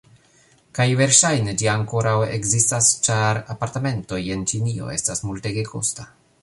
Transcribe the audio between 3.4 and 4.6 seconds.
apartamentoj en